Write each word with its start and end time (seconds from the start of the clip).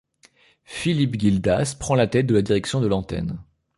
Philippe 0.65 1.19
Gildas 1.19 1.75
prend 1.77 1.93
la 1.93 2.07
tête 2.07 2.25
de 2.25 2.33
la 2.33 2.41
direction 2.41 2.81
de 2.81 2.87
l'antenne. 2.87 3.37